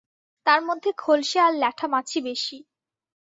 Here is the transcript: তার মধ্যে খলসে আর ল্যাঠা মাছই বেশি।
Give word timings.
তার 0.45 0.61
মধ্যে 0.61 0.89
খলসে 0.97 1.37
আর 1.39 1.53
ল্যাঠা 1.53 1.87
মাছই 1.87 2.19
বেশি। 2.21 2.57